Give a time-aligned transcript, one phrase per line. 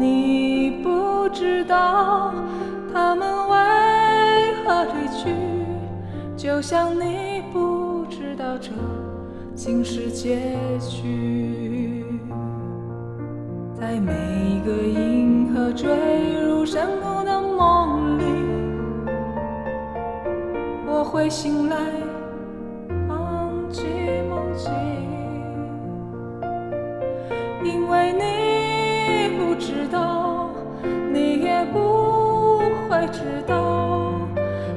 [0.00, 2.32] 你不知道
[2.90, 5.28] 他们为何离去，
[6.38, 8.70] 就像你不知道这
[9.54, 12.06] 竟是结局。
[13.78, 14.10] 在每
[14.64, 15.90] 个银河坠
[16.42, 18.24] 入山谷的梦里，
[20.86, 21.76] 我会醒来，
[23.06, 23.84] 忘记
[24.30, 24.72] 梦境，
[27.62, 28.39] 因为你
[29.60, 30.48] 知道，
[31.12, 34.10] 你也不会知道，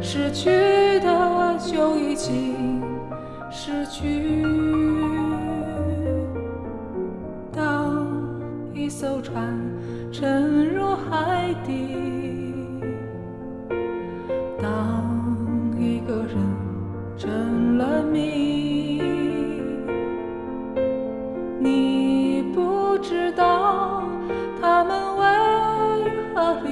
[0.00, 0.50] 失去
[0.98, 2.82] 的就已经
[3.48, 4.44] 失去。
[7.52, 8.08] 当
[8.74, 9.56] 一艘船
[10.12, 12.01] 沉入海底，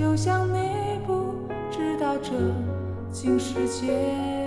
[0.00, 1.34] 就像你不
[1.70, 2.32] 知道这
[3.12, 4.39] 竟是结局。